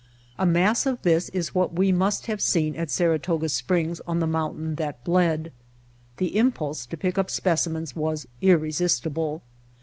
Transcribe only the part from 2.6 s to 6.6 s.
at Saratoga Springs on the mountain that bled. The